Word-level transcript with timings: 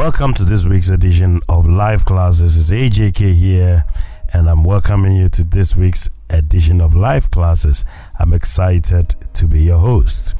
Welcome 0.00 0.32
to 0.36 0.44
this 0.44 0.64
week's 0.64 0.88
edition 0.88 1.42
of 1.46 1.68
Live 1.68 2.06
Classes. 2.06 2.56
It's 2.56 2.70
AJK 2.70 3.34
here, 3.34 3.84
and 4.32 4.48
I'm 4.48 4.64
welcoming 4.64 5.14
you 5.14 5.28
to 5.28 5.44
this 5.44 5.76
week's 5.76 6.08
edition 6.30 6.80
of 6.80 6.94
Live 6.94 7.30
Classes. 7.30 7.84
I'm 8.18 8.32
excited 8.32 9.14
to 9.34 9.46
be 9.46 9.60
your 9.60 9.78
host. 9.78 10.34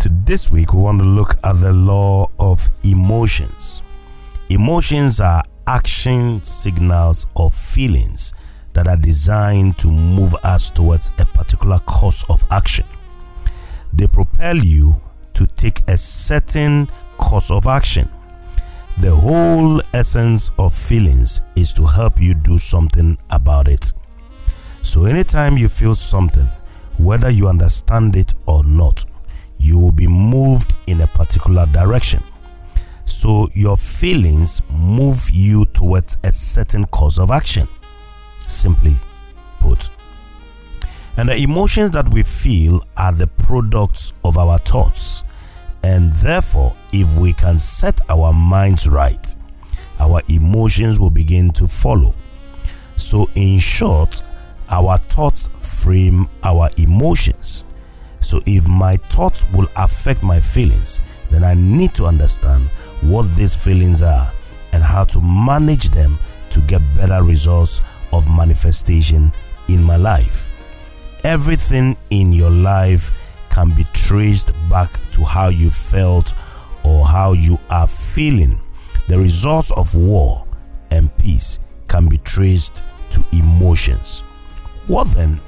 To 0.00 0.10
this 0.10 0.50
week, 0.50 0.74
we 0.74 0.82
want 0.82 1.00
to 1.00 1.06
look 1.06 1.38
at 1.42 1.54
the 1.54 1.72
law 1.72 2.30
of 2.38 2.68
emotions. 2.84 3.80
Emotions 4.50 5.20
are 5.20 5.42
action 5.66 6.44
signals 6.44 7.26
or 7.34 7.50
feelings 7.50 8.34
that 8.74 8.86
are 8.86 8.98
designed 8.98 9.78
to 9.78 9.88
move 9.88 10.34
us 10.42 10.68
towards 10.68 11.10
a 11.18 11.24
particular 11.24 11.78
course 11.78 12.24
of 12.28 12.44
action. 12.50 12.86
They 13.90 14.06
propel 14.06 14.58
you 14.58 15.00
to 15.32 15.46
take 15.46 15.80
a 15.88 15.96
certain 15.96 16.90
course 17.16 17.50
of 17.50 17.66
action. 17.66 18.10
The 18.98 19.14
whole 19.14 19.80
essence 19.94 20.50
of 20.58 20.74
feelings 20.74 21.40
is 21.56 21.72
to 21.74 21.86
help 21.86 22.20
you 22.20 22.34
do 22.34 22.58
something 22.58 23.18
about 23.30 23.66
it. 23.66 23.92
So, 24.82 25.04
anytime 25.06 25.56
you 25.56 25.68
feel 25.68 25.94
something, 25.94 26.48
whether 26.98 27.30
you 27.30 27.48
understand 27.48 28.16
it 28.16 28.34
or 28.46 28.62
not, 28.64 29.04
you 29.58 29.78
will 29.78 29.92
be 29.92 30.06
moved 30.06 30.74
in 30.86 31.00
a 31.00 31.06
particular 31.06 31.66
direction. 31.66 32.22
So, 33.04 33.48
your 33.54 33.76
feelings 33.76 34.60
move 34.70 35.30
you 35.30 35.64
towards 35.66 36.16
a 36.22 36.32
certain 36.32 36.84
course 36.86 37.18
of 37.18 37.30
action. 37.30 37.68
Simply 38.46 38.96
put. 39.58 39.88
And 41.16 41.28
the 41.28 41.36
emotions 41.36 41.90
that 41.92 42.08
we 42.08 42.22
feel 42.22 42.82
are 42.96 43.12
the 43.12 43.26
products 43.26 44.12
of 44.24 44.38
our 44.38 44.58
thoughts. 44.58 45.24
And 45.84 46.12
therefore, 46.14 46.76
if 46.92 47.18
we 47.18 47.32
can 47.32 47.58
set 47.58 48.00
our 48.08 48.32
minds 48.32 48.88
right, 48.88 49.34
our 49.98 50.22
emotions 50.28 51.00
will 51.00 51.10
begin 51.10 51.50
to 51.52 51.66
follow. 51.66 52.14
So, 52.96 53.28
in 53.34 53.58
short, 53.58 54.22
our 54.68 54.96
thoughts 54.96 55.48
frame 55.60 56.28
our 56.42 56.70
emotions. 56.76 57.64
So, 58.20 58.40
if 58.46 58.66
my 58.66 58.96
thoughts 58.96 59.44
will 59.52 59.68
affect 59.76 60.22
my 60.22 60.40
feelings, 60.40 61.00
then 61.30 61.44
I 61.44 61.54
need 61.54 61.94
to 61.96 62.06
understand 62.06 62.68
what 63.00 63.22
these 63.34 63.54
feelings 63.54 64.02
are 64.02 64.32
and 64.72 64.82
how 64.82 65.04
to 65.04 65.20
manage 65.20 65.88
them 65.88 66.18
to 66.50 66.60
get 66.62 66.80
better 66.94 67.22
results 67.22 67.80
of 68.12 68.28
manifestation 68.28 69.32
in 69.68 69.82
my 69.82 69.96
life. 69.96 70.48
Everything 71.24 71.96
in 72.10 72.32
your 72.32 72.50
life 72.50 73.12
can 73.52 73.70
be 73.70 73.84
traced 73.92 74.50
back 74.68 74.90
to 75.12 75.22
how 75.22 75.48
you 75.48 75.70
felt 75.70 76.32
or 76.84 77.04
how 77.04 77.32
you 77.32 77.58
are 77.70 77.86
feeling. 77.86 78.58
The 79.08 79.18
results 79.18 79.70
of 79.72 79.94
war 79.94 80.46
and 80.90 81.16
peace 81.18 81.58
can 81.86 82.08
be 82.08 82.16
traced 82.18 82.82
to 83.10 83.24
emotions. 83.32 84.22
What 84.86 85.08
then 85.08 85.40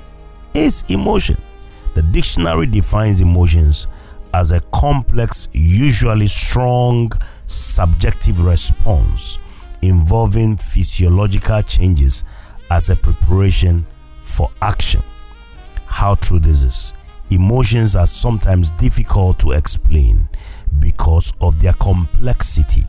is 0.53 0.85
emotion? 0.89 1.41
The 1.95 2.03
dictionary 2.03 2.67
defines 2.67 3.21
emotions 3.23 3.87
as 4.35 4.53
a 4.53 4.61
complex, 4.73 5.49
usually 5.53 6.29
strong, 6.29 7.11
subjective 7.47 8.43
response 8.43 9.39
involving 9.81 10.57
physiological 10.57 11.63
changes 11.63 12.25
as 12.71 12.91
a 12.91 12.97
preparation 12.97 13.87
for 14.23 14.51
action. 14.61 15.03
How 15.87 16.17
true 16.17 16.39
this 16.39 16.65
is. 16.65 16.93
Emotions 17.31 17.97
are 17.97 18.07
sometimes 18.07 18.71
difficult 18.71 19.39
to 19.41 19.53
explain 19.53 20.29
because 20.79 21.33
of 21.41 21.61
their 21.61 21.73
complexity. 21.75 22.87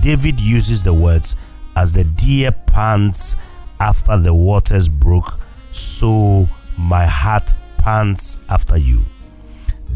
David 0.00 0.40
uses 0.40 0.82
the 0.82 0.92
words, 0.92 1.36
As 1.76 1.92
the 1.92 2.04
deer 2.04 2.52
pants 2.52 3.36
after 3.80 4.16
the 4.18 4.34
waters 4.34 4.88
brook, 4.88 5.38
so 5.70 6.48
my 6.76 7.06
heart 7.06 7.52
pants 7.78 8.38
after 8.48 8.76
you. 8.76 9.04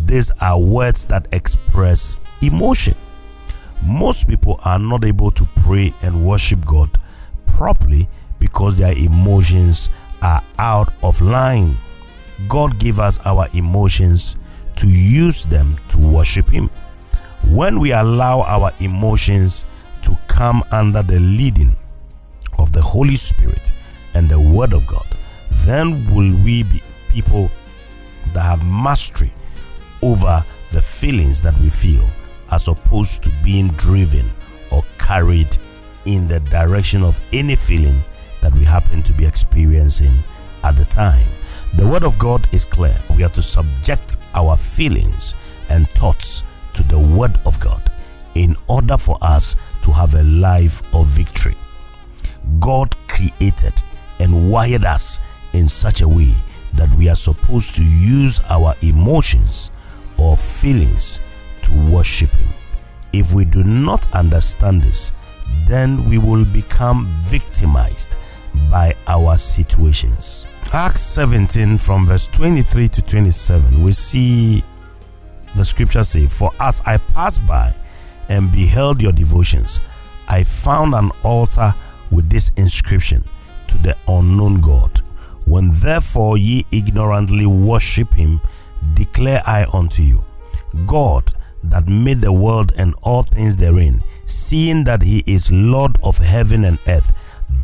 These 0.05 0.31
are 0.41 0.59
words 0.59 1.05
that 1.07 1.27
express 1.33 2.19
emotion. 2.41 2.95
Most 3.83 4.29
people 4.29 4.61
are 4.65 4.79
not 4.79 5.05
able 5.05 5.31
to 5.33 5.49
pray 5.57 5.95
and 6.03 6.27
worship 6.27 6.65
God 6.65 6.99
properly 7.47 8.09
because 8.39 8.77
their 8.77 8.97
emotions 8.97 9.91
are 10.23 10.43
out 10.59 10.93
of 11.03 11.21
line. 11.21 11.77
God 12.47 12.79
gave 12.79 13.01
us 13.01 13.19
our 13.25 13.49
emotions 13.53 14.37
to 14.77 14.89
use 14.89 15.45
them 15.45 15.77
to 15.89 15.99
worship 15.99 16.49
Him. 16.49 16.71
When 17.45 17.81
we 17.81 17.93
allow 17.93 18.43
our 18.43 18.73
emotions 18.79 19.65
to 20.03 20.17
come 20.29 20.63
under 20.71 21.03
the 21.03 21.19
leading 21.19 21.77
of 22.59 22.73
the 22.73 22.83
Holy 22.83 23.17
Spirit 23.17 23.73
and 24.15 24.29
the 24.29 24.41
Word 24.41 24.73
of 24.73 24.87
God, 24.87 25.07
then 25.51 26.07
will 26.15 26.37
we 26.45 26.63
be 26.63 26.83
people 27.09 27.51
that 28.33 28.43
have 28.43 28.65
mastery 28.65 29.33
over 30.03 30.45
the 30.71 30.83
feelings 30.83 31.43
that 31.43 31.59
we 31.59 31.71
feel 31.71 32.09
as 32.51 32.69
opposed 32.69 33.25
to 33.25 33.33
being 33.43 33.69
driven 33.71 34.31
or 34.71 34.85
carried 34.99 35.57
in 36.05 36.29
the 36.29 36.41
direction 36.41 37.03
of 37.03 37.21
any 37.33 37.57
feeling 37.57 38.03
that 38.41 38.53
we 38.55 38.65
happen 38.65 39.03
to 39.03 39.13
be 39.13 39.27
experiencing 39.27 40.23
at 40.63 40.77
the 40.77 40.85
time. 40.85 41.29
The 41.75 41.87
Word 41.87 42.03
of 42.03 42.19
God 42.19 42.49
is 42.53 42.65
clear. 42.65 42.99
We 43.17 43.23
are 43.23 43.29
to 43.31 43.43
subject 43.43 44.17
our 44.35 44.57
feelings 44.57 45.35
and 45.69 45.89
thoughts 45.91 46.43
to 46.75 46.83
the 46.83 46.99
Word 46.99 47.39
of 47.45 47.61
God 47.61 47.93
in 48.35 48.57
order 48.69 48.97
for 48.97 49.19
us 49.21 49.55
to 49.83 49.93
have 49.93 50.15
a 50.15 50.23
life 50.23 50.83
of 50.95 51.07
victory. 51.07 51.57
God 52.61 52.97
created 53.07 53.75
and 54.21 54.51
wired 54.51 54.85
us 54.85 55.21
in 55.53 55.69
such 55.69 56.01
a 56.01 56.09
way 56.09 56.35
that 56.75 56.93
we 56.95 57.09
are 57.09 57.17
supposed 57.17 57.77
to 57.77 57.85
use 57.85 58.41
our 58.49 58.75
emotions 58.83 59.71
or 60.17 60.37
feelings 60.37 61.21
to 61.63 61.91
worship 61.91 62.31
Him. 62.31 62.49
If 63.13 63.35
we 63.35 63.45
do 63.45 63.63
not 63.63 64.11
understand 64.13 64.83
this, 64.83 65.13
then 65.67 66.05
we 66.05 66.19
will 66.19 66.45
become 66.45 67.09
victimized 67.23 68.17
by 68.71 68.95
our 69.07 69.39
situations. 69.39 70.47
Acts 70.73 71.01
17 71.03 71.79
from 71.79 72.07
verse 72.07 72.29
23 72.29 72.89
to 72.89 73.03
27, 73.03 73.83
we 73.83 73.93
see 73.93 74.65
the 75.57 75.65
scripture 75.65 76.05
say, 76.05 76.27
For 76.27 76.53
as 76.61 76.83
I 76.85 76.99
passed 76.99 77.47
by 77.47 77.75
and 78.29 78.53
beheld 78.53 79.01
your 79.01 79.13
devotions, 79.13 79.81
I 80.29 80.45
found 80.45 80.95
an 80.95 81.11
altar 81.23 81.75
with 82.11 82.29
this 82.29 82.53
inscription 82.57 83.25
to 83.69 83.79
the 83.79 83.97
unknown 84.07 84.61
God. 84.61 85.01
When 85.47 85.71
therefore 85.71 86.37
ye 86.37 86.67
ignorantly 86.71 87.47
worship 87.47 88.15
him, 88.15 88.41
declare 88.95 89.43
I 89.47 89.67
unto 89.73 90.03
you, 90.03 90.23
God 90.87 91.33
that 91.65 91.87
made 91.87 92.21
the 92.21 92.33
world 92.33 92.73
and 92.77 92.95
all 93.03 93.23
things 93.23 93.57
therein, 93.57 94.03
seeing 94.27 94.85
that 94.85 95.03
he 95.03 95.25
is 95.27 95.51
Lord 95.51 95.97
of 96.03 96.19
heaven 96.19 96.65
and 96.65 96.79
earth, 96.87 97.13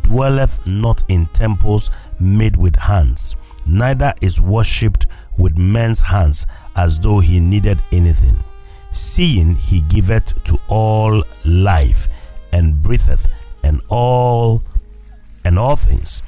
dwelleth 0.03 0.65
not 0.67 1.03
in 1.07 1.25
temples 1.27 1.89
made 2.19 2.55
with 2.55 2.75
hands, 2.75 3.35
neither 3.65 4.13
is 4.21 4.39
worshipped 4.41 5.05
with 5.37 5.57
men's 5.57 5.99
hands 5.99 6.45
as 6.75 6.99
though 6.99 7.19
he 7.19 7.39
needed 7.39 7.81
anything. 7.91 8.37
Seeing 8.91 9.55
he 9.55 9.81
giveth 9.81 10.43
to 10.45 10.57
all 10.69 11.23
life 11.43 12.07
and 12.51 12.81
breatheth 12.81 13.27
and 13.63 13.81
all 13.89 14.63
and 15.43 15.59
all 15.59 15.75
things, 15.75 16.21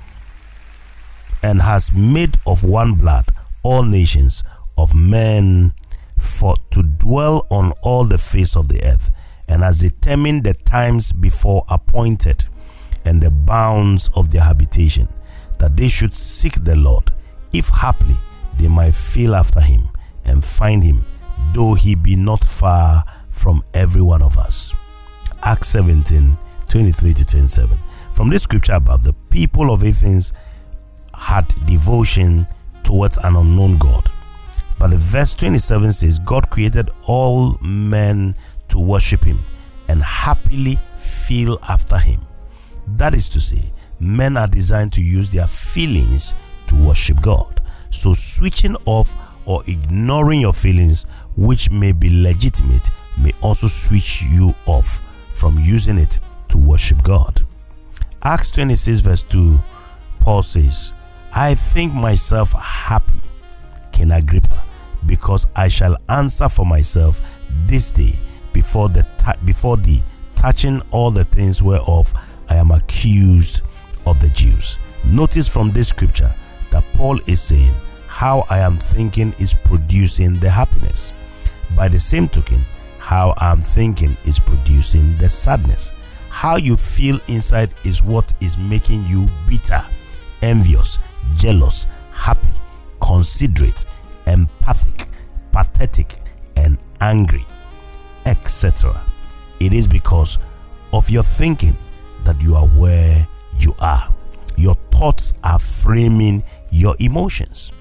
and 1.41 1.61
has 1.61 1.91
made 1.91 2.37
of 2.45 2.63
one 2.63 2.95
blood 2.95 3.25
all 3.63 3.83
nations 3.83 4.43
of 4.77 4.93
men 4.93 5.73
for 6.17 6.55
to 6.71 6.83
dwell 6.83 7.45
on 7.49 7.71
all 7.81 8.05
the 8.05 8.17
face 8.17 8.55
of 8.55 8.67
the 8.67 8.83
earth, 8.83 9.11
and 9.47 9.61
has 9.61 9.81
determined 9.81 10.43
the 10.43 10.53
times 10.53 11.13
before 11.13 11.63
appointed 11.69 12.45
and 13.07 13.21
the 13.21 13.31
bounds 13.31 14.09
of 14.15 14.31
their 14.31 14.41
habitation, 14.41 15.07
that 15.59 15.75
they 15.75 15.87
should 15.87 16.13
seek 16.13 16.63
the 16.63 16.75
Lord, 16.75 17.11
if 17.53 17.69
haply 17.69 18.17
they 18.57 18.67
might 18.67 18.95
feel 18.95 19.35
after 19.35 19.61
him 19.61 19.89
and 20.25 20.43
find 20.43 20.83
him, 20.83 21.05
though 21.53 21.73
he 21.73 21.95
be 21.95 22.15
not 22.15 22.43
far 22.43 23.03
from 23.31 23.63
every 23.73 24.01
one 24.01 24.21
of 24.21 24.37
us. 24.37 24.73
Acts 25.43 25.69
17 25.69 26.37
23 26.67 27.13
to 27.13 27.25
27. 27.25 27.79
From 28.13 28.29
this 28.29 28.43
scripture 28.43 28.73
above, 28.73 29.03
the 29.03 29.13
people 29.13 29.71
of 29.71 29.83
Athens 29.83 30.33
had 31.13 31.47
devotion 31.65 32.45
towards 32.83 33.17
an 33.19 33.35
unknown 33.35 33.77
God. 33.77 34.11
But 34.77 34.89
the 34.89 34.97
verse 34.97 35.33
27 35.35 35.93
says, 35.93 36.19
God 36.19 36.49
created 36.49 36.89
all 37.05 37.57
men 37.61 38.35
to 38.67 38.79
worship 38.79 39.23
him 39.23 39.39
and 39.87 40.03
happily 40.03 40.77
feel 40.97 41.57
after 41.67 41.97
him. 41.97 42.21
That 42.87 43.13
is 43.13 43.29
to 43.29 43.41
say, 43.41 43.73
men 43.99 44.37
are 44.37 44.47
designed 44.47 44.93
to 44.93 45.01
use 45.01 45.29
their 45.29 45.47
feelings 45.47 46.35
to 46.67 46.75
worship 46.75 47.21
God. 47.21 47.61
So, 47.89 48.13
switching 48.13 48.75
off 48.85 49.15
or 49.45 49.63
ignoring 49.67 50.41
your 50.41 50.53
feelings, 50.53 51.05
which 51.35 51.69
may 51.71 51.91
be 51.91 52.09
legitimate, 52.21 52.89
may 53.17 53.33
also 53.41 53.67
switch 53.67 54.23
you 54.23 54.53
off 54.65 55.01
from 55.33 55.59
using 55.59 55.97
it 55.97 56.19
to 56.49 56.57
worship 56.57 57.01
God. 57.03 57.45
Acts 58.23 58.51
26, 58.51 58.99
verse 58.99 59.23
2, 59.23 59.59
Paul 60.19 60.41
says, 60.41 60.93
I 61.33 61.55
think 61.55 61.93
myself 61.93 62.51
happy, 62.53 63.21
King 63.91 64.11
Agrippa, 64.11 64.63
because 65.05 65.45
I 65.55 65.67
shall 65.67 65.97
answer 66.09 66.49
for 66.49 66.65
myself 66.65 67.21
this 67.67 67.91
day 67.91 68.19
before 68.53 68.89
the 68.89 69.05
before 69.45 69.77
the 69.77 70.01
touching 70.35 70.81
all 70.91 71.11
the 71.11 71.23
things 71.23 71.61
whereof 71.61 72.13
I 72.49 72.55
am 72.55 72.71
accused 72.71 73.61
of 74.05 74.19
the 74.19 74.29
Jews. 74.29 74.79
Notice 75.05 75.47
from 75.47 75.71
this 75.71 75.89
scripture 75.89 76.33
that 76.71 76.83
Paul 76.93 77.19
is 77.27 77.41
saying 77.41 77.73
how 78.07 78.45
I 78.49 78.59
am 78.59 78.77
thinking 78.77 79.33
is 79.39 79.53
producing 79.53 80.39
the 80.39 80.49
happiness. 80.49 81.13
By 81.75 81.87
the 81.87 81.99
same 81.99 82.27
token, 82.27 82.65
how 82.97 83.33
I'm 83.37 83.61
thinking 83.61 84.17
is 84.25 84.39
producing 84.39 85.17
the 85.17 85.29
sadness. 85.29 85.91
How 86.29 86.57
you 86.57 86.77
feel 86.77 87.19
inside 87.27 87.73
is 87.83 88.03
what 88.03 88.33
is 88.41 88.57
making 88.57 89.05
you 89.05 89.29
bitter, 89.47 89.83
envious, 90.41 90.99
jealous, 91.35 91.87
happy, 92.11 92.51
considerate, 93.01 93.85
empathic, 94.25 95.09
pathetic, 95.51 96.19
and 96.55 96.77
angry, 97.01 97.45
etc. 98.25 99.01
It 99.59 99.73
is 99.73 99.87
because 99.87 100.37
of 100.93 101.09
your 101.09 101.23
thinking 101.23 101.77
that 102.27 102.41
you 102.41 102.55
are 102.55 102.67
where 102.67 103.25
you 103.57 103.73
are. 103.79 104.13
Your 104.57 104.75
thoughts 104.91 105.33
are 105.45 105.57
framing 105.59 106.43
your 106.69 106.93
emotions. 106.99 107.71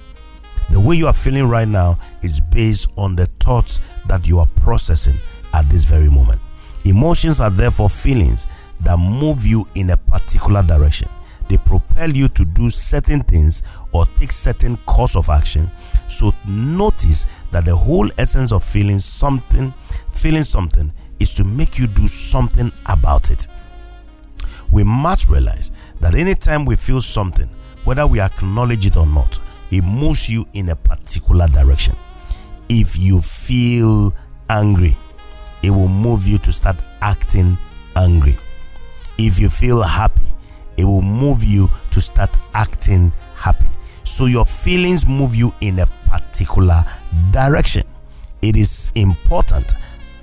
The 0.70 0.78
way 0.78 0.94
you 0.94 1.08
are 1.08 1.12
feeling 1.12 1.48
right 1.48 1.66
now 1.66 1.98
is 2.22 2.40
based 2.40 2.90
on 2.96 3.16
the 3.16 3.26
thoughts 3.40 3.81
that 4.06 4.28
you 4.28 4.38
are 4.38 4.46
processing 4.54 5.19
at 5.52 5.69
this 5.69 5.82
very 5.82 6.08
moment. 6.08 6.40
Emotions 6.84 7.40
are 7.40 7.50
therefore 7.50 7.90
feelings 7.90 8.46
that 8.82 8.96
move 8.98 9.44
you 9.44 9.66
in 9.75 9.90
a 9.90 9.96
particular 9.96 10.62
direction. 10.62 11.08
They 11.49 11.58
propel 11.58 12.10
you 12.10 12.28
to 12.28 12.44
do 12.44 12.70
certain 12.70 13.22
things 13.22 13.64
or 13.90 14.06
take 14.06 14.31
certain 14.31 14.76
course 14.78 15.16
of 15.16 15.28
action. 15.28 15.72
So 16.06 16.32
notice 16.46 17.26
that 17.50 17.64
the 17.64 17.75
whole 17.75 18.08
essence 18.16 18.52
of 18.52 18.62
feeling 18.62 19.00
something, 19.00 19.75
feeling 20.12 20.44
something 20.44 20.92
is 21.19 21.34
to 21.34 21.42
make 21.42 21.81
you 21.81 21.88
do 21.88 22.06
something 22.06 22.70
about 22.87 23.32
it. 23.32 23.49
We 24.70 24.84
must 24.84 25.28
realize 25.28 25.70
that 26.00 26.14
anytime 26.14 26.64
we 26.64 26.76
feel 26.76 27.00
something, 27.00 27.48
whether 27.84 28.06
we 28.06 28.20
acknowledge 28.20 28.86
it 28.86 28.96
or 28.96 29.06
not, 29.06 29.38
it 29.70 29.82
moves 29.82 30.28
you 30.30 30.46
in 30.52 30.68
a 30.70 30.76
particular 30.76 31.48
direction. 31.48 31.96
If 32.68 32.98
you 32.98 33.22
feel 33.22 34.14
angry, 34.50 34.96
it 35.62 35.70
will 35.70 35.88
move 35.88 36.26
you 36.26 36.38
to 36.38 36.52
start 36.52 36.76
acting 37.00 37.58
angry. 37.94 38.36
If 39.18 39.38
you 39.38 39.48
feel 39.48 39.82
happy, 39.82 40.26
it 40.76 40.84
will 40.84 41.02
move 41.02 41.42
you 41.42 41.70
to 41.92 42.00
start 42.00 42.36
acting 42.54 43.12
happy. 43.34 43.68
So 44.04 44.26
your 44.26 44.46
feelings 44.46 45.06
move 45.06 45.34
you 45.34 45.54
in 45.60 45.78
a 45.78 45.86
particular 46.08 46.84
direction. 47.30 47.84
It 48.42 48.56
is 48.56 48.90
important 48.94 49.74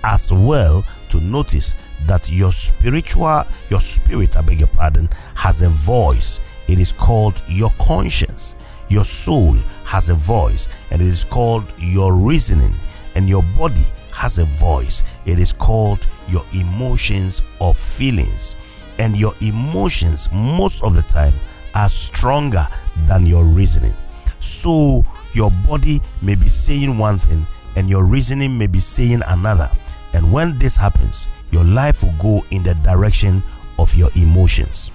as 0.04 0.32
well 0.32 0.86
to 1.10 1.20
notice 1.20 1.76
that 2.06 2.32
your 2.32 2.52
spiritual, 2.52 3.44
your 3.70 3.80
spirit, 3.80 4.38
I 4.38 4.42
beg 4.42 4.60
your 4.60 4.68
pardon, 4.68 5.10
has 5.36 5.62
a 5.62 5.70
voice. 5.70 6.40
It 6.68 6.80
is 6.80 6.92
called 6.92 7.42
your 7.48 7.72
conscience. 7.80 8.56
Your 8.90 9.04
soul 9.04 9.54
has 9.86 10.10
a 10.10 10.14
voice, 10.14 10.68
and 10.92 11.02
it 11.02 11.08
is 11.08 11.24
called 11.24 11.66
your 11.78 12.16
reasoning, 12.16 12.76
and 13.16 13.30
your 13.30 13.44
body 13.58 13.86
has 14.12 14.40
a 14.40 14.46
voice. 14.46 15.04
It 15.26 15.40
is 15.40 15.54
called 15.54 16.08
your 16.28 16.46
emotions 16.54 17.42
or 17.60 17.74
feelings. 17.74 18.56
And 19.00 19.18
your 19.18 19.34
emotions, 19.42 20.30
most 20.32 20.84
of 20.84 20.94
the 20.94 21.02
time, 21.04 21.34
are 21.74 21.90
stronger 21.90 22.68
than 23.08 23.26
your 23.26 23.44
reasoning. 23.44 23.96
So, 24.40 25.04
your 25.34 25.50
body 25.50 26.02
may 26.22 26.36
be 26.36 26.50
saying 26.50 26.98
one 26.98 27.18
thing, 27.18 27.48
and 27.76 27.90
your 27.90 28.04
reasoning 28.04 28.58
may 28.58 28.68
be 28.68 28.80
saying 28.80 29.24
another. 29.26 29.72
And 30.14 30.32
when 30.32 30.58
this 30.60 30.78
happens, 30.78 31.28
your 31.52 31.64
life 31.64 32.04
will 32.04 32.14
go 32.20 32.46
in 32.52 32.64
the 32.64 32.76
direction 32.76 33.44
of 33.80 33.94
your 33.96 34.10
emotions. 34.16 34.92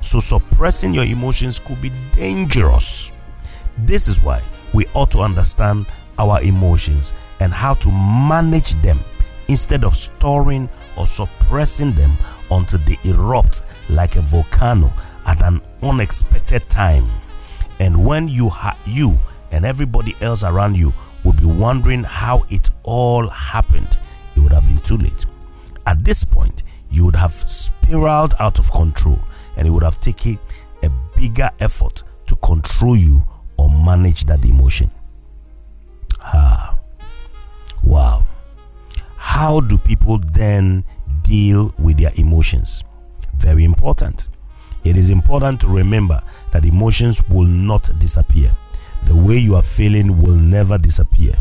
So, 0.00 0.20
suppressing 0.20 0.94
your 0.94 1.04
emotions 1.04 1.58
could 1.58 1.80
be 1.80 1.90
dangerous. 2.14 3.12
This 3.78 4.08
is 4.08 4.20
why 4.22 4.42
we 4.72 4.86
ought 4.94 5.10
to 5.12 5.20
understand 5.20 5.86
our 6.18 6.40
emotions 6.42 7.12
and 7.40 7.52
how 7.52 7.74
to 7.74 7.90
manage 7.90 8.80
them 8.82 9.00
instead 9.48 9.84
of 9.84 9.96
storing 9.96 10.68
or 10.96 11.06
suppressing 11.06 11.92
them 11.92 12.16
until 12.50 12.78
they 12.80 12.98
erupt 13.04 13.62
like 13.88 14.16
a 14.16 14.22
volcano 14.22 14.92
at 15.26 15.42
an 15.42 15.60
unexpected 15.82 16.68
time. 16.68 17.08
And 17.80 18.04
when 18.04 18.28
you 18.28 18.48
ha- 18.48 18.78
you 18.86 19.18
and 19.50 19.64
everybody 19.64 20.16
else 20.20 20.42
around 20.42 20.76
you 20.76 20.94
would 21.24 21.40
be 21.40 21.46
wondering 21.46 22.04
how 22.04 22.46
it 22.48 22.70
all 22.82 23.28
happened, 23.28 23.98
it 24.36 24.40
would 24.40 24.52
have 24.52 24.66
been 24.66 24.78
too 24.78 24.98
late. 24.98 25.24
At 25.86 26.04
this 26.04 26.24
point, 26.24 26.62
you 26.90 27.04
would 27.04 27.16
have 27.16 27.32
spiraled 27.48 28.34
out 28.38 28.58
of 28.58 28.70
control 28.72 29.18
and 29.56 29.66
it 29.66 29.70
would 29.70 29.82
have 29.82 30.00
taken 30.00 30.38
a 30.82 30.90
bigger 31.16 31.50
effort 31.60 32.02
to 32.28 32.36
control 32.36 32.96
you 32.96 33.26
or 33.56 33.70
manage 33.70 34.24
that 34.24 34.44
emotion. 34.44 34.90
Ah, 36.20 36.76
wow. 37.82 38.24
How 39.16 39.60
do 39.60 39.78
people 39.78 40.18
then 40.18 40.84
deal 41.22 41.74
with 41.78 41.98
their 41.98 42.12
emotions? 42.16 42.84
Very 43.36 43.64
important. 43.64 44.28
It 44.84 44.96
is 44.96 45.10
important 45.10 45.60
to 45.62 45.68
remember 45.68 46.22
that 46.52 46.64
emotions 46.64 47.22
will 47.28 47.46
not 47.46 47.90
disappear. 47.98 48.56
The 49.04 49.14
way 49.14 49.36
you 49.36 49.54
are 49.56 49.62
feeling 49.62 50.20
will 50.20 50.36
never 50.36 50.78
disappear. 50.78 51.34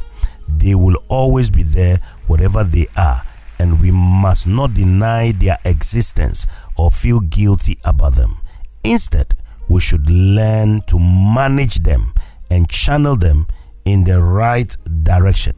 They 0.66 0.74
will 0.74 0.98
always 1.10 1.52
be 1.52 1.62
there, 1.62 2.00
whatever 2.26 2.64
they 2.64 2.88
are, 2.98 3.22
and 3.60 3.80
we 3.80 3.92
must 3.92 4.48
not 4.48 4.74
deny 4.74 5.32
their 5.32 5.60
existence 5.64 6.48
or 6.76 6.90
feel 6.90 7.20
guilty 7.20 7.78
about 7.86 8.16
them. 8.16 8.38
Instead, 8.84 9.36
we 9.70 9.80
should 9.80 10.10
learn 10.10 10.82
to 10.88 10.98
manage 10.98 11.84
them 11.84 12.16
and 12.50 12.68
channel 12.68 13.16
them 13.16 13.46
in 13.86 14.06
the 14.06 14.20
right 14.20 14.76
direction. 15.04 15.56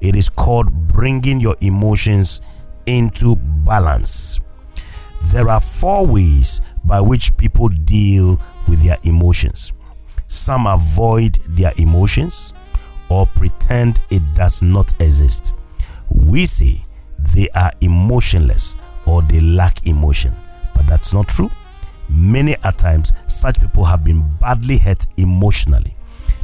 It 0.00 0.14
is 0.14 0.28
called 0.28 0.70
bringing 0.92 1.40
your 1.40 1.56
emotions 1.60 2.40
into 2.86 3.34
balance. 3.34 4.38
There 5.24 5.48
are 5.48 5.60
four 5.60 6.06
ways 6.06 6.60
by 6.84 7.00
which 7.00 7.36
people 7.36 7.68
deal 7.68 8.40
with 8.68 8.80
their 8.84 8.98
emotions. 9.02 9.72
Some 10.28 10.68
avoid 10.68 11.38
their 11.48 11.72
emotions 11.78 12.52
or 13.08 13.26
pretend 13.26 14.00
it 14.10 14.22
does 14.34 14.62
not 14.62 14.92
exist. 15.00 15.54
We 16.10 16.46
say 16.46 16.84
they 17.34 17.48
are 17.50 17.72
emotionless 17.80 18.76
or 19.06 19.22
they 19.22 19.40
lack 19.40 19.86
emotion, 19.86 20.34
but 20.74 20.86
that's 20.86 21.12
not 21.12 21.28
true. 21.28 21.50
Many 22.08 22.56
a 22.62 22.72
times, 22.72 23.12
such 23.26 23.60
people 23.60 23.84
have 23.84 24.04
been 24.04 24.28
badly 24.40 24.78
hurt 24.78 25.06
emotionally. 25.16 25.96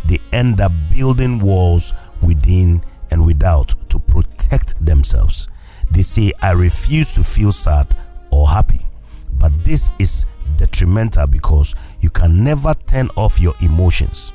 They 0.05 0.19
end 0.33 0.61
up 0.61 0.73
building 0.91 1.39
walls 1.39 1.93
within 2.21 2.83
and 3.11 3.25
without 3.25 3.75
to 3.91 3.99
protect 3.99 4.85
themselves. 4.85 5.49
They 5.91 6.03
say, 6.03 6.33
I 6.41 6.53
refuse 6.53 7.13
to 7.13 7.23
feel 7.25 7.53
sad 7.53 7.95
or 8.31 8.49
happy. 8.49 8.87
But 9.35 9.65
this 9.65 9.91
is 9.99 10.27
detrimental 10.57 11.27
because 11.27 11.75
you 12.01 12.11
can 12.11 12.43
never 12.43 12.75
turn 12.87 13.11
off 13.17 13.41
your 13.41 13.55
emotions. 13.61 14.33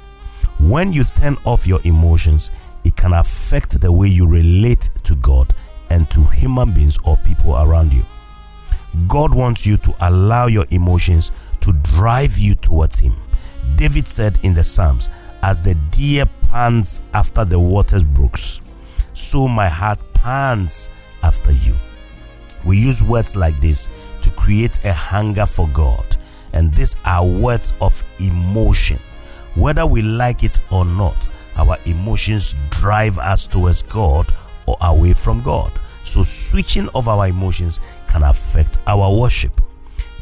When 0.59 0.91
you 0.91 1.03
turn 1.03 1.37
off 1.45 1.67
your 1.67 1.79
emotions, 1.83 2.51
it 2.83 2.95
can 2.95 3.13
affect 3.13 3.79
the 3.79 3.91
way 3.91 4.07
you 4.07 4.27
relate 4.27 4.89
to 5.03 5.15
God 5.15 5.53
and 5.89 6.09
to 6.11 6.23
human 6.25 6.73
beings 6.73 6.97
or 7.03 7.17
people 7.17 7.55
around 7.55 7.93
you. 7.93 8.05
God 9.07 9.33
wants 9.33 9.67
you 9.67 9.77
to 9.77 9.95
allow 10.01 10.47
your 10.47 10.65
emotions 10.71 11.31
to 11.61 11.73
drive 11.73 12.37
you 12.37 12.55
towards 12.55 12.99
Him. 12.99 13.15
David 13.75 14.07
said 14.07 14.39
in 14.43 14.53
the 14.53 14.63
Psalms, 14.63 15.09
As 15.43 15.61
the 15.61 15.75
deer 15.91 16.25
pants 16.43 17.01
after 17.13 17.45
the 17.45 17.59
waters 17.59 18.03
brooks, 18.03 18.61
so 19.13 19.47
my 19.47 19.67
heart 19.67 19.99
pants 20.13 20.89
after 21.23 21.51
you. 21.51 21.75
We 22.65 22.77
use 22.77 23.03
words 23.03 23.35
like 23.35 23.59
this 23.61 23.87
to 24.21 24.31
create 24.31 24.83
a 24.83 24.93
hunger 24.93 25.45
for 25.45 25.67
God, 25.67 26.17
and 26.53 26.73
these 26.73 26.95
are 27.05 27.25
words 27.25 27.73
of 27.81 28.03
emotion. 28.19 28.99
Whether 29.57 29.87
we 29.87 30.03
like 30.03 30.43
it 30.43 30.59
or 30.69 30.85
not, 30.85 31.27
our 31.55 31.79
emotions 31.85 32.53
drive 32.69 33.17
us 33.17 33.47
towards 33.47 33.81
God 33.81 34.31
or 34.67 34.77
away 34.81 35.13
from 35.13 35.41
God. 35.41 35.71
So, 36.03 36.21
switching 36.21 36.87
of 36.89 37.07
our 37.07 37.27
emotions 37.27 37.81
can 38.07 38.21
affect 38.21 38.77
our 38.85 39.19
worship. 39.19 39.59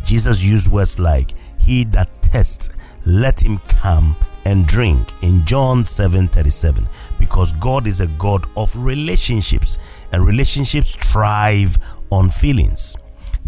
Jesus 0.05 0.41
used 0.41 0.71
words 0.71 0.99
like, 0.99 1.33
He 1.59 1.83
that 1.85 2.21
tests, 2.21 2.69
let 3.05 3.43
him 3.43 3.59
come 3.67 4.15
and 4.45 4.65
drink 4.65 5.09
in 5.21 5.45
John 5.45 5.83
7 5.83 6.29
37 6.29 6.87
because 7.19 7.51
God 7.53 7.87
is 7.87 7.99
a 7.99 8.07
God 8.07 8.45
of 8.55 8.73
relationships 8.75 9.77
and 10.13 10.25
relationships 10.25 10.95
thrive 10.95 11.77
on 12.09 12.29
feelings. 12.29 12.95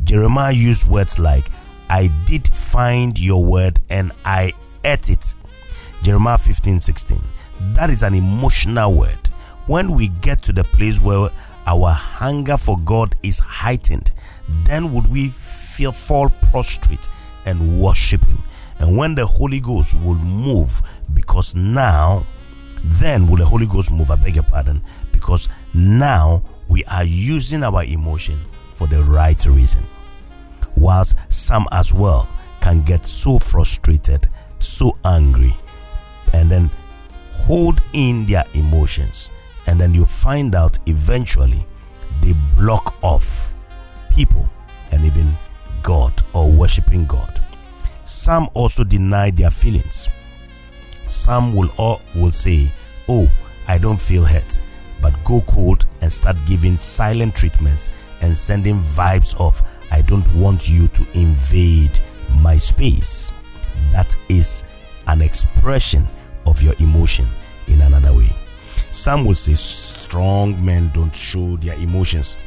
Jeremiah 0.04 0.52
used 0.52 0.88
words 0.88 1.18
like, 1.18 1.50
I 1.90 2.08
did 2.26 2.54
find 2.54 3.18
your 3.18 3.44
word 3.46 3.80
and 3.90 4.12
I 4.26 4.52
ate 4.84 5.10
it. 5.10 5.36
Jeremiah 6.02 6.38
15 6.38 6.80
16. 6.80 7.22
That 7.74 7.90
is 7.90 8.04
an 8.04 8.14
emotional 8.14 8.94
word. 8.94 9.30
When 9.66 9.92
we 9.92 10.08
get 10.08 10.42
to 10.44 10.54
the 10.54 10.64
place 10.64 11.02
where 11.02 11.30
our 11.66 11.92
hunger 11.92 12.58
for 12.58 12.78
God 12.80 13.16
is 13.24 13.40
heightened, 13.40 14.12
then 14.66 14.94
would 14.94 15.08
we 15.08 15.30
feel 15.30 15.92
fall 15.92 16.30
prostrate 16.52 17.10
and 17.46 17.82
worship 17.82 18.24
Him. 18.26 18.42
And 18.80 18.98
when 18.98 19.16
the 19.16 19.26
Holy 19.26 19.60
Ghost 19.60 20.00
will 20.00 20.16
move, 20.16 20.82
because 21.14 21.56
now, 21.56 22.26
then 22.84 23.28
will 23.28 23.38
the 23.38 23.46
Holy 23.46 23.66
Ghost 23.66 23.92
move, 23.92 24.12
I 24.12 24.16
beg 24.16 24.36
your 24.36 24.44
pardon, 24.44 24.82
because 25.12 25.50
now 25.74 26.44
we 26.68 26.86
are 26.86 27.04
using 27.04 27.64
our 27.64 27.84
emotion 27.84 28.40
for 28.74 28.88
the 28.88 29.04
right 29.04 29.44
reason. 29.46 29.84
Whilst 30.76 31.16
some 31.30 31.68
as 31.72 31.94
well 31.94 32.30
can 32.62 32.84
get 32.84 33.06
so 33.06 33.40
frustrated, 33.40 34.30
so 34.60 34.98
angry, 35.04 35.56
and 36.38 36.52
then 36.52 36.72
hold 37.32 37.82
in 37.94 38.26
their 38.26 38.46
emotions, 38.54 39.32
and 39.66 39.80
then 39.80 39.94
you 39.94 40.06
find 40.06 40.56
out 40.56 40.78
eventually 40.86 41.66
they 42.22 42.34
block 42.56 42.96
off 43.02 43.56
people 44.10 44.48
and 44.92 45.04
even 45.04 45.38
God 45.82 46.24
or 46.34 46.52
worshiping 46.52 47.06
God. 47.06 47.44
Some 48.04 48.50
also 48.54 48.84
deny 48.84 49.32
their 49.32 49.50
feelings. 49.50 50.10
Some 51.08 51.56
will 51.56 51.70
all 51.78 52.02
will 52.16 52.32
say, 52.32 52.72
"Oh, 53.08 53.30
I 53.68 53.78
don't 53.78 54.02
feel 54.02 54.26
hurt," 54.26 54.62
but 55.02 55.24
go 55.24 55.42
cold 55.42 55.86
and 56.02 56.12
start 56.12 56.38
giving 56.46 56.78
silent 56.78 57.36
treatments 57.36 57.90
and 58.22 58.38
sending 58.38 58.82
vibes 58.84 59.36
of, 59.40 59.62
"I 59.92 60.02
don't 60.02 60.28
want 60.36 60.70
you 60.70 60.88
to 60.90 61.06
invade 61.14 62.00
my 62.30 62.58
space." 62.58 63.32
That 63.92 64.16
is 64.30 64.64
an 65.08 65.22
expression 65.22 66.08
of 66.48 66.64
your 66.64 66.74
emotion 66.80 67.28
in 67.68 67.82
another 67.82 68.14
way. 68.14 68.32
Some 68.90 69.26
will 69.26 69.36
say 69.36 69.54
strong 69.54 70.64
men 70.64 70.90
don't 70.94 71.14
show 71.14 71.58
their 71.58 71.76
emotions, 71.76 72.38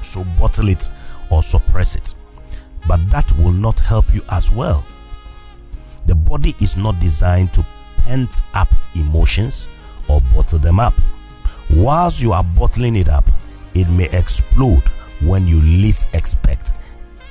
so 0.00 0.24
bottle 0.24 0.68
it 0.68 0.88
or 1.30 1.42
suppress 1.42 1.96
it. 1.96 2.14
But 2.86 3.10
that 3.10 3.30
will 3.36 3.52
not 3.52 3.80
help 3.80 4.14
you 4.14 4.22
as 4.30 4.50
well. 4.50 4.86
The 6.06 6.14
body 6.14 6.54
is 6.60 6.76
not 6.76 6.98
designed 6.98 7.52
to 7.54 7.66
pent 7.98 8.40
up 8.54 8.68
emotions 8.94 9.68
or 10.08 10.20
bottle 10.20 10.58
them 10.58 10.80
up. 10.80 10.94
Whilst 11.70 12.22
you 12.22 12.32
are 12.32 12.44
bottling 12.44 12.96
it 12.96 13.08
up, 13.08 13.30
it 13.74 13.88
may 13.88 14.08
explode 14.10 14.84
when 15.20 15.46
you 15.46 15.60
least 15.60 16.08
expect, 16.12 16.74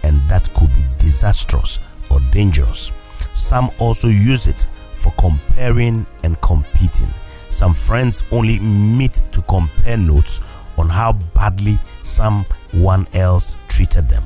and 0.03 0.22
that 0.30 0.53
could 0.53 0.74
be 0.74 0.84
disastrous 0.98 1.80
or 2.10 2.20
dangerous. 2.32 2.91
Some 3.34 3.72
also 3.80 4.08
use 4.08 4.48
it 4.48 4.65
for 5.01 5.12
comparing 5.17 6.05
and 6.24 6.39
competing. 6.41 7.10
Some 7.50 7.74
friends 7.74 8.24
only 8.31 8.60
meet 8.60 9.22
to 9.31 9.41
compare 9.43 9.98
notes 9.98 10.39
on 10.77 10.89
how 10.89 11.13
badly 11.13 11.79
someone 12.01 13.08
else 13.13 13.55
treated 13.67 14.08
them. 14.08 14.24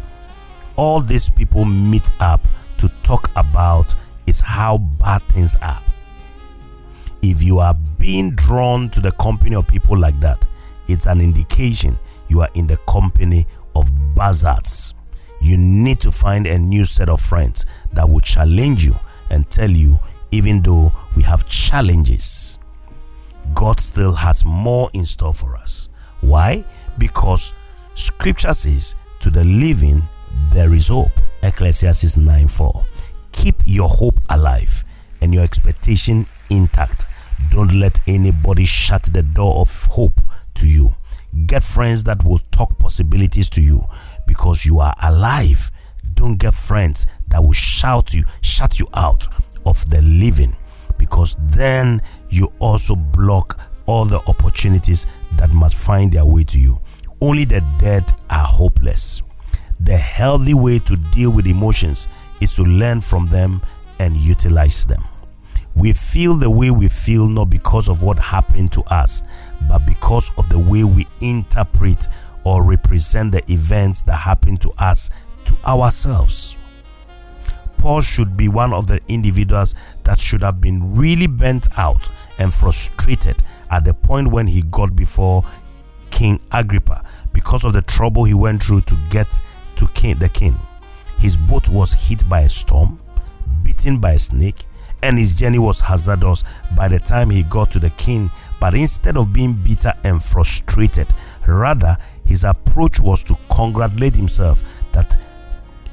All 0.76 1.00
these 1.00 1.30
people 1.30 1.66
meet 1.66 2.10
up 2.20 2.42
to 2.78 2.90
talk 3.04 3.32
about 3.36 3.96
is 4.28 4.42
how 4.42 4.78
bad 4.78 5.22
things 5.24 5.56
are. 5.58 5.82
If 7.22 7.42
you 7.42 7.60
are 7.60 7.74
being 7.74 8.32
drawn 8.32 8.90
to 8.90 9.02
the 9.02 9.12
company 9.14 9.56
of 9.56 9.68
people 9.68 9.98
like 9.98 10.20
that, 10.20 10.46
it's 10.88 11.08
an 11.08 11.22
indication 11.22 11.98
you 12.28 12.42
are 12.42 12.50
in 12.54 12.68
the 12.68 12.78
company 12.88 13.48
of 13.76 13.92
buzzards. 14.16 14.94
You 15.42 15.58
need 15.58 16.00
to 16.02 16.12
find 16.12 16.48
a 16.48 16.58
new 16.58 16.86
set 16.86 17.10
of 17.10 17.22
friends 17.22 17.66
that 17.94 18.10
will 18.10 18.20
challenge 18.20 18.86
you 18.86 18.96
and 19.30 19.50
tell 19.50 19.70
you, 19.70 20.00
even 20.36 20.62
though 20.62 20.92
we 21.16 21.24
have 21.24 21.48
challenges, 21.48 22.60
God 23.54 23.80
still 23.80 24.12
has 24.12 24.44
more 24.44 24.90
in 24.94 25.06
store 25.06 25.34
for 25.34 25.56
us. 25.56 25.88
Why? 26.20 26.66
Because 26.98 27.54
scripture 27.94 28.54
says, 28.54 28.96
to 29.22 29.30
the 29.30 29.46
living 29.46 30.04
there 30.52 30.74
is 30.74 30.90
hope. 30.90 31.14
Ecclesiastes 31.42 32.18
9 32.18 32.50
4. 32.50 32.86
Keep 33.32 33.64
your 33.66 33.88
hope 33.88 34.20
alive 34.30 34.84
and 35.22 35.34
your 35.34 35.44
expectation 35.44 36.28
intact. 36.50 37.06
Don't 37.50 37.72
let 37.74 37.98
anybody 38.06 38.66
shut 38.66 39.04
the 39.04 39.24
door 39.24 39.62
of 39.62 39.86
hope 39.86 40.20
to 40.56 40.68
you. 40.68 40.96
Get 41.48 41.64
friends 41.64 42.04
that 42.06 42.26
will 42.26 42.40
talk 42.52 42.78
possibilities 42.78 43.50
to 43.52 43.62
you 43.62 43.86
because 44.28 44.66
you 44.66 44.80
are 44.80 44.96
alive. 45.02 45.72
Don't 46.14 46.38
get 46.38 46.56
friends 46.56 47.06
that 47.30 47.42
will 47.42 47.54
shout 47.54 48.14
you, 48.14 48.26
shut 48.42 48.80
you 48.80 48.88
out 48.94 49.28
of 49.66 49.90
the 49.90 50.02
living 50.02 50.56
because 50.98 51.36
then 51.40 52.02
you 52.30 52.52
also 52.60 52.96
block 52.96 53.60
all 53.86 54.06
the 54.06 54.20
opportunities 54.28 55.06
that 55.38 55.52
must 55.52 55.76
find 55.76 56.12
their 56.12 56.26
way 56.26 56.44
to 56.44 56.60
you. 56.60 56.80
Only 57.22 57.46
the 57.46 57.62
dead 57.80 58.12
are 58.30 58.46
hopeless. 58.46 59.22
The 59.80 59.98
healthy 59.98 60.54
way 60.54 60.80
to 60.80 60.96
deal 60.96 61.32
with 61.32 61.48
emotions 61.48 62.08
is 62.40 62.56
to 62.56 62.64
learn 62.64 63.02
from 63.02 63.28
them 63.28 63.62
and 64.00 64.16
utilize 64.16 64.86
them. 64.86 65.04
We 65.76 65.92
feel 65.94 66.36
the 66.36 66.50
way 66.50 66.72
we 66.72 66.88
feel 66.88 67.28
not 67.28 67.50
because 67.50 67.90
of 67.90 68.02
what 68.02 68.18
happened 68.18 68.72
to 68.74 68.82
us, 68.84 69.22
but 69.68 69.80
because 69.86 70.32
of 70.38 70.50
the 70.50 70.60
way 70.60 70.84
we 70.84 71.06
interpret 71.20 72.08
or 72.46 72.64
represent 72.64 73.34
the 73.34 73.52
events 73.52 74.02
that 74.04 74.16
happen 74.16 74.56
to 74.58 74.72
us 74.78 75.10
to 75.46 75.56
ourselves. 75.66 76.56
Paul 77.86 78.02
should 78.02 78.36
be 78.36 78.48
one 78.48 78.74
of 78.74 78.88
the 78.88 79.00
individuals 79.08 79.76
that 80.06 80.18
should 80.18 80.42
have 80.42 80.60
been 80.60 80.96
really 80.96 81.28
bent 81.28 81.68
out 81.78 82.10
and 82.40 82.52
frustrated 82.52 83.44
at 83.70 83.86
the 83.86 83.94
point 83.94 84.32
when 84.32 84.48
he 84.48 84.64
got 84.64 84.96
before 84.96 85.46
King 86.10 86.42
Agrippa 86.52 87.04
because 87.32 87.64
of 87.64 87.74
the 87.74 87.84
trouble 87.84 88.24
he 88.24 88.34
went 88.34 88.64
through 88.64 88.82
to 88.82 88.98
get 89.12 89.40
to 89.76 89.88
king, 89.90 90.18
the 90.18 90.30
king. 90.30 90.58
His 91.20 91.38
boat 91.38 91.70
was 91.70 91.94
hit 91.94 92.28
by 92.28 92.40
a 92.40 92.50
storm, 92.50 93.00
bitten 93.62 94.00
by 94.00 94.14
a 94.14 94.20
snake, 94.20 94.66
and 95.04 95.20
his 95.20 95.34
journey 95.34 95.60
was 95.60 95.82
hazardous 95.82 96.44
by 96.76 96.88
the 96.88 96.98
time 96.98 97.30
he 97.30 97.44
got 97.44 97.70
to 97.70 97.80
the 97.80 97.92
king. 97.92 98.32
But 98.60 98.74
instead 98.74 99.16
of 99.16 99.32
being 99.32 99.54
bitter 99.54 99.94
and 100.04 100.24
frustrated, 100.24 101.08
rather 101.46 102.00
his 102.26 102.46
approach 102.46 103.00
was 103.00 103.24
to 103.26 103.38
congratulate 103.52 104.16
himself 104.16 104.64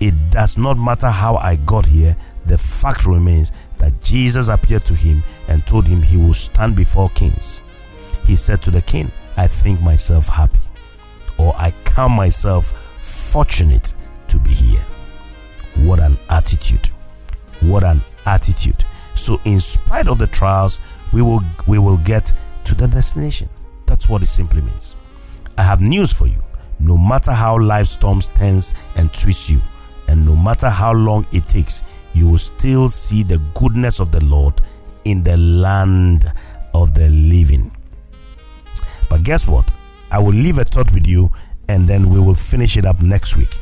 it 0.03 0.31
does 0.33 0.59
not 0.59 0.77
matter 0.79 1.09
how 1.09 1.37
I 1.37 1.55
got 1.55 1.87
here, 1.87 2.17
the 2.45 2.59
fact 2.59 3.07
remains 3.07 3.53
that 3.79 4.03
Jesus 4.03 4.49
appeared 4.49 4.85
to 4.87 4.95
him 4.95 5.23
and 5.47 5.65
told 5.65 5.87
him 5.87 6.03
he 6.03 6.17
will 6.17 6.35
stand 6.35 6.75
before 6.75 7.09
kings. 7.11 7.63
He 8.27 8.35
said 8.35 8.63
to 8.63 8.73
the 8.73 8.83
king, 8.83 9.13
I 9.37 9.47
think 9.47 9.81
myself 9.81 10.27
happy, 10.27 10.59
or 11.39 11.55
I 11.57 11.73
count 11.85 12.15
myself 12.15 12.73
fortunate 13.01 13.95
to 14.27 14.41
be 14.41 14.53
here. 14.53 14.85
What 15.77 16.01
an 16.01 16.19
attitude! 16.29 16.91
What 17.61 17.85
an 17.85 18.03
attitude! 18.27 18.85
So, 19.15 19.41
in 19.45 19.61
spite 19.61 20.09
of 20.09 20.19
the 20.19 20.27
trials, 20.27 20.81
we 21.13 21.23
will 21.23 21.43
we 21.69 21.79
will 21.79 21.99
get 21.99 22.33
to 22.65 22.75
the 22.75 22.89
destination. 22.89 23.49
That's 23.87 24.09
what 24.09 24.23
it 24.23 24.27
simply 24.27 24.63
means. 24.63 24.97
I 25.57 25.63
have 25.63 25.81
news 25.81 26.13
for 26.13 26.27
you. 26.27 26.43
No 26.81 26.99
matter 26.99 27.33
how 27.33 27.59
life 27.61 27.87
storms 27.87 28.29
tense 28.29 28.75
and 28.97 29.13
twist 29.13 29.49
you, 29.49 29.63
and 30.13 30.27
no 30.27 30.37
matter 30.37 30.69
how 30.69 30.93
long 30.93 31.27
it 31.33 31.49
takes, 31.49 31.83
you 32.13 32.29
will 32.29 32.37
still 32.37 32.87
see 32.91 33.23
the 33.23 33.39
goodness 33.55 33.99
of 33.99 34.13
the 34.13 34.23
Lord 34.23 34.61
in 35.05 35.25
the 35.25 35.39
land 35.39 36.31
of 36.75 36.93
the 36.93 37.09
living. 37.09 37.75
But 39.09 39.23
guess 39.23 39.49
what? 39.49 39.73
I 40.11 40.19
will 40.19 40.35
leave 40.35 40.59
a 40.59 40.65
thought 40.65 40.93
with 40.93 41.07
you 41.07 41.31
and 41.67 41.89
then 41.89 42.11
we 42.11 42.21
will 42.21 42.35
finish 42.35 42.77
it 42.77 42.85
up 42.85 43.01
next 43.01 43.39
week. 43.39 43.57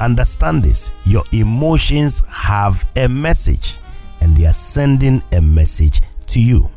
Understand 0.00 0.64
this 0.64 0.90
your 1.04 1.22
emotions 1.30 2.20
have 2.28 2.84
a 2.96 3.08
message 3.08 3.76
and 4.20 4.36
they 4.36 4.44
are 4.44 4.52
sending 4.52 5.22
a 5.30 5.40
message 5.40 6.00
to 6.26 6.40
you. 6.40 6.68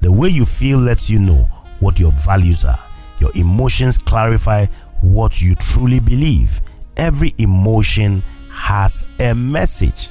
The 0.00 0.10
way 0.10 0.30
you 0.30 0.46
feel 0.46 0.78
lets 0.78 1.10
you 1.10 1.18
know 1.18 1.50
what 1.80 1.98
your 1.98 2.12
values 2.12 2.64
are. 2.64 2.82
Your 3.20 3.30
emotions 3.36 3.98
clarify 3.98 4.64
what 5.02 5.42
you 5.42 5.54
truly 5.54 6.00
believe. 6.00 6.62
Every 6.96 7.34
emotion 7.38 8.22
has 8.50 9.04
a 9.18 9.34
message. 9.34 10.10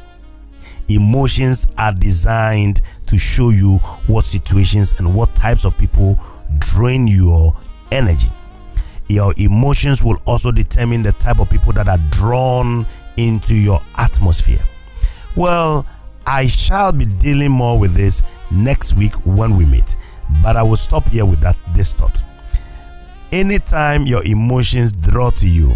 Emotions 0.88 1.68
are 1.78 1.94
designed 1.94 2.82
to 3.08 3.18
show 3.18 3.50
you 3.50 3.78
what 4.08 4.24
situations 4.24 4.94
and 5.00 5.16
what 5.16 5.34
types 5.36 5.66
of 5.66 5.76
people 5.78 6.20
drain 6.60 7.08
your 7.08 7.58
energy. 7.92 8.32
Your 9.08 9.34
emotions 9.38 10.04
will 10.04 10.18
also 10.26 10.52
determine 10.52 11.04
the 11.04 11.12
type 11.14 11.40
of 11.40 11.50
people 11.50 11.74
that 11.74 11.88
are 11.88 11.98
drawn 12.10 12.86
into 13.18 13.56
your 13.56 13.82
atmosphere. 13.98 14.64
Well, 15.36 15.86
I 16.26 16.48
shall 16.48 16.92
be 16.92 17.06
dealing 17.06 17.52
more 17.52 17.78
with 17.78 17.94
this 17.94 18.24
next 18.52 18.96
week 18.96 19.14
when 19.26 19.58
we 19.58 19.66
meet, 19.66 19.96
but 20.42 20.56
I 20.56 20.64
will 20.64 20.78
stop 20.78 21.08
here 21.10 21.26
with 21.26 21.40
that 21.42 21.58
this 21.74 21.94
thought. 21.94 22.22
Anytime 23.32 24.06
your 24.06 24.24
emotions 24.24 24.92
draw 24.92 25.30
to 25.32 25.48
you, 25.48 25.76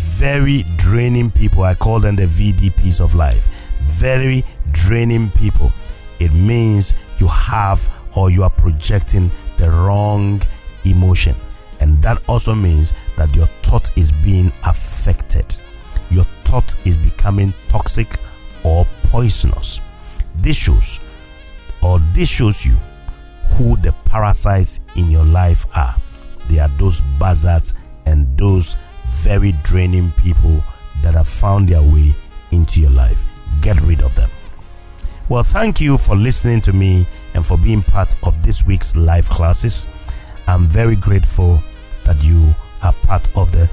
very 0.00 0.62
draining 0.76 1.30
people. 1.30 1.62
I 1.62 1.74
call 1.74 2.00
them 2.00 2.16
the 2.16 2.26
VDPs 2.26 3.00
of 3.00 3.14
life. 3.14 3.46
Very 3.82 4.44
draining 4.72 5.30
people. 5.30 5.72
It 6.18 6.32
means 6.32 6.94
you 7.18 7.26
have 7.26 7.88
or 8.14 8.30
you 8.30 8.42
are 8.42 8.50
projecting 8.50 9.30
the 9.58 9.70
wrong 9.70 10.42
emotion. 10.84 11.36
And 11.80 12.02
that 12.02 12.22
also 12.28 12.54
means 12.54 12.92
that 13.16 13.34
your 13.34 13.46
thought 13.62 13.90
is 13.96 14.12
being 14.12 14.52
affected. 14.64 15.58
Your 16.10 16.24
thought 16.44 16.74
is 16.84 16.96
becoming 16.96 17.54
toxic 17.68 18.18
or 18.62 18.86
poisonous. 19.04 19.80
This 20.36 20.56
shows 20.56 21.00
or 21.82 21.98
this 22.14 22.28
shows 22.28 22.64
you 22.64 22.76
who 23.52 23.76
the 23.76 23.92
parasites 24.04 24.80
in 24.96 25.10
your 25.10 25.24
life 25.24 25.66
are. 25.74 25.96
They 26.48 26.58
are 26.58 26.68
those 26.68 27.00
buzzards 27.18 27.74
and 28.06 28.36
those 28.36 28.76
very 29.10 29.52
draining 29.62 30.12
people 30.12 30.64
that 31.02 31.14
have 31.14 31.28
found 31.28 31.68
their 31.68 31.82
way 31.82 32.14
into 32.50 32.80
your 32.80 32.90
life. 32.90 33.24
Get 33.60 33.80
rid 33.82 34.02
of 34.02 34.14
them. 34.14 34.30
Well, 35.28 35.44
thank 35.44 35.80
you 35.80 35.96
for 35.96 36.16
listening 36.16 36.60
to 36.62 36.72
me 36.72 37.06
and 37.34 37.46
for 37.46 37.56
being 37.56 37.82
part 37.82 38.16
of 38.24 38.44
this 38.44 38.66
week's 38.66 38.96
live 38.96 39.28
classes. 39.28 39.86
I'm 40.46 40.66
very 40.66 40.96
grateful 40.96 41.62
that 42.04 42.22
you 42.24 42.54
are 42.82 42.92
part 42.92 43.28
of 43.36 43.52
the 43.52 43.70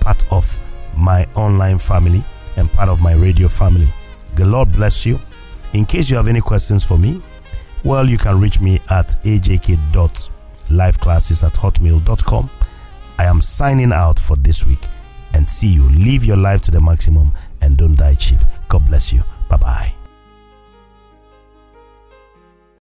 part 0.00 0.22
of 0.30 0.58
my 0.96 1.26
online 1.34 1.78
family 1.78 2.24
and 2.56 2.70
part 2.72 2.88
of 2.88 3.00
my 3.00 3.12
radio 3.12 3.48
family. 3.48 3.92
The 4.34 4.44
Lord 4.44 4.72
bless 4.72 5.06
you. 5.06 5.20
In 5.72 5.86
case 5.86 6.10
you 6.10 6.16
have 6.16 6.28
any 6.28 6.40
questions 6.40 6.84
for 6.84 6.98
me, 6.98 7.22
well, 7.84 8.08
you 8.08 8.18
can 8.18 8.40
reach 8.40 8.60
me 8.60 8.80
at 8.90 9.16
ajk.liveclasses 9.24 11.44
at 11.44 11.54
hotmail.com. 11.54 12.50
I 13.18 13.24
am 13.24 13.40
signing 13.42 13.92
out 13.92 14.18
for 14.18 14.36
this 14.36 14.64
week 14.64 14.80
and 15.34 15.48
see 15.48 15.68
you. 15.68 15.88
Live 15.90 16.24
your 16.24 16.36
life 16.36 16.62
to 16.62 16.70
the 16.70 16.80
maximum 16.80 17.32
and 17.60 17.76
don't 17.76 17.96
die 17.96 18.14
cheap. 18.14 18.40
God 18.68 18.86
bless 18.86 19.12
you. 19.12 19.22
Bye 19.48 19.56
bye. 19.56 19.97